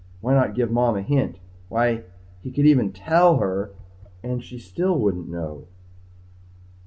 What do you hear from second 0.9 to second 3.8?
a hint? Why he could even tell her